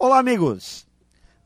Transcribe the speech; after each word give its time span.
Olá, 0.00 0.20
amigos! 0.20 0.86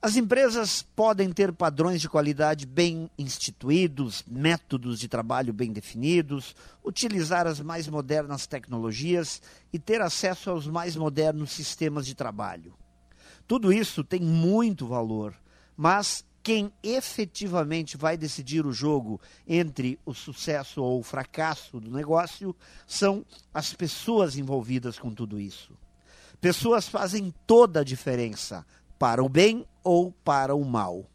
As 0.03 0.15
empresas 0.15 0.83
podem 0.83 1.33
ter 1.33 1.55
padrões 1.55 2.03
de 2.03 2.09
qualidade 2.09 2.67
bem 2.67 3.11
instituídos, 3.19 4.23
métodos 4.29 5.01
de 5.01 5.09
trabalho 5.09 5.55
bem 5.55 5.73
definidos, 5.73 6.55
utilizar 6.85 7.47
as 7.47 7.61
mais 7.61 7.89
modernas 7.89 8.47
tecnologias 8.47 9.41
e 9.73 9.79
ter 9.79 10.03
acesso 10.03 10.51
aos 10.51 10.67
mais 10.67 10.97
modernos 10.97 11.51
sistemas 11.51 12.05
de 12.05 12.15
trabalho. 12.15 12.75
Tudo 13.49 13.73
isso 13.73 14.05
tem 14.05 14.21
muito 14.21 14.87
valor, 14.87 15.35
mas 15.75 16.23
quem 16.43 16.71
efetivamente 16.83 17.97
vai 17.97 18.19
decidir 18.19 18.67
o 18.67 18.73
jogo 18.73 19.19
entre 19.49 19.99
o 20.05 20.13
sucesso 20.13 20.83
ou 20.83 21.01
o 21.01 21.03
fracasso 21.03 21.81
do 21.81 21.91
negócio 21.91 22.55
são 22.87 23.25
as 23.55 23.73
pessoas 23.73 24.37
envolvidas 24.37 24.99
com 24.99 25.11
tudo 25.11 25.41
isso. 25.41 25.73
Pessoas 26.43 26.89
fazem 26.89 27.33
toda 27.47 27.83
a 27.83 27.85
diferença, 27.85 28.67
para 28.99 29.23
o 29.23 29.29
bem 29.29 29.65
ou 29.85 30.11
para 30.11 30.57
o 30.57 30.65
mal. 30.65 31.07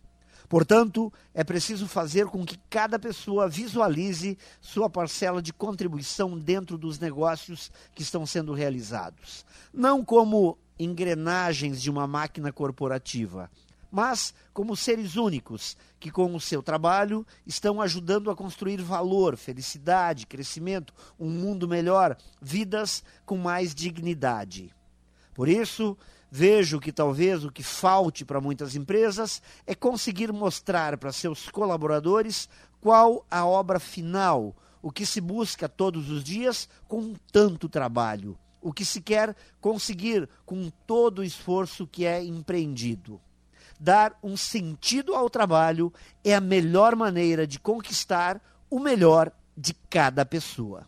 Portanto, 0.48 1.12
é 1.34 1.44
preciso 1.44 1.86
fazer 1.86 2.28
com 2.28 2.46
que 2.46 2.58
cada 2.70 2.98
pessoa 2.98 3.50
visualize 3.50 4.38
sua 4.62 4.90
parcela 4.90 5.42
de 5.42 5.52
contribuição 5.52 6.40
dentro 6.40 6.78
dos 6.78 6.98
negócios 6.98 7.70
que 7.94 8.04
estão 8.04 8.26
sendo 8.26 8.54
realizados. 8.54 9.46
Não 9.74 10.02
como 10.02 10.58
engrenagens 10.80 11.82
de 11.82 11.90
uma 11.90 12.08
máquina 12.08 12.54
corporativa, 12.54 13.52
mas 13.92 14.34
como 14.54 14.78
seres 14.78 15.18
únicos 15.18 15.76
que, 16.00 16.10
com 16.10 16.34
o 16.36 16.40
seu 16.40 16.64
trabalho, 16.64 17.28
estão 17.46 17.82
ajudando 17.82 18.32
a 18.32 18.36
construir 18.36 18.82
valor, 18.82 19.36
felicidade, 19.36 20.26
crescimento, 20.26 20.94
um 21.20 21.30
mundo 21.30 21.68
melhor, 21.68 22.16
vidas 22.42 23.04
com 23.26 23.36
mais 23.36 23.76
dignidade. 23.76 24.74
Por 25.38 25.48
isso, 25.48 25.96
vejo 26.32 26.80
que 26.80 26.92
talvez 26.92 27.46
o 27.46 27.52
que 27.52 27.62
falte 27.62 28.26
para 28.26 28.42
muitas 28.42 28.76
empresas 28.76 29.40
é 29.68 29.76
conseguir 29.76 30.34
mostrar 30.34 30.98
para 30.98 31.12
seus 31.12 31.48
colaboradores 31.48 32.50
qual 32.82 33.24
a 33.30 33.46
obra 33.46 33.80
final, 33.80 34.56
o 34.82 34.92
que 34.92 35.06
se 35.06 35.22
busca 35.22 35.70
todos 35.70 36.10
os 36.10 36.24
dias 36.24 36.68
com 36.88 37.14
tanto 37.32 37.70
trabalho, 37.70 38.36
o 38.60 38.74
que 38.74 38.84
se 38.84 39.00
quer 39.00 39.36
conseguir 39.62 40.28
com 40.44 40.72
todo 40.88 41.20
o 41.20 41.24
esforço 41.24 41.86
que 41.86 42.04
é 42.04 42.24
empreendido. 42.24 43.22
Dar 43.80 44.18
um 44.24 44.36
sentido 44.36 45.14
ao 45.14 45.30
trabalho 45.30 45.94
é 46.24 46.34
a 46.34 46.42
melhor 46.42 46.96
maneira 46.96 47.46
de 47.46 47.60
conquistar 47.60 48.42
o 48.72 48.80
melhor 48.80 49.32
de 49.56 49.76
cada 49.88 50.26
pessoa. 50.26 50.88